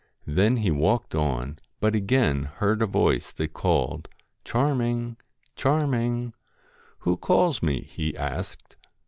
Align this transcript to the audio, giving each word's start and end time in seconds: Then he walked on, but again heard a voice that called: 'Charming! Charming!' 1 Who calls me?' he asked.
Then 0.25 0.57
he 0.57 0.71
walked 0.71 1.13
on, 1.13 1.59
but 1.79 1.93
again 1.93 2.45
heard 2.55 2.81
a 2.81 2.87
voice 2.87 3.31
that 3.33 3.53
called: 3.53 4.09
'Charming! 4.43 5.17
Charming!' 5.55 6.23
1 6.23 6.33
Who 7.01 7.17
calls 7.17 7.61
me?' 7.61 7.81
he 7.83 8.17
asked. 8.17 8.77